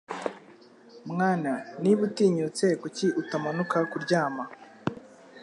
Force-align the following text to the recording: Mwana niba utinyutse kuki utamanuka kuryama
Mwana 1.11 1.51
niba 1.81 2.01
utinyutse 2.07 2.65
kuki 2.81 3.07
utamanuka 3.21 3.77
kuryama 3.91 4.43